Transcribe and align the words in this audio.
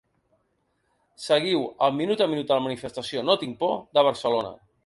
Seguiu: 1.25 1.59
El 1.87 1.95
minut 1.99 2.25
a 2.25 2.31
minut 2.33 2.51
de 2.53 2.57
la 2.59 2.65
manifestació 2.69 3.25
‘No 3.29 3.39
tinc 3.45 3.63
por’ 3.65 3.77
de 3.99 4.09
Barcelona’ 4.09 4.57